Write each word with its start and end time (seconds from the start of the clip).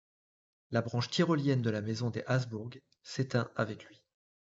La 0.71 0.81
branche 0.81 1.11
tyrolienne 1.11 1.61
de 1.61 1.69
la 1.69 1.79
maison 1.83 2.09
des 2.09 2.23
Habsbourg 2.25 2.71
s'éteint 3.03 3.51
avec 3.55 3.85
lui. 3.85 4.03